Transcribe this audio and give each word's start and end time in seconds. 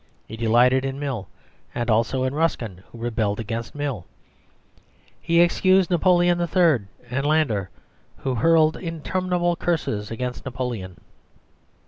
He 0.27 0.35
delighted 0.35 0.83
in 0.83 0.97
Mill, 0.99 1.27
and 1.75 1.87
also 1.91 2.23
in 2.23 2.33
Ruskin 2.33 2.81
who 2.91 2.97
rebelled 2.97 3.39
against 3.39 3.75
Mill. 3.75 4.03
He 5.21 5.39
excused 5.41 5.91
Napoleon 5.91 6.41
III. 6.41 6.87
and 7.11 7.23
Landor 7.23 7.69
who 8.17 8.33
hurled 8.33 8.77
interminable 8.77 9.55
curses 9.55 10.09
against 10.09 10.43
Napoleon. 10.43 10.97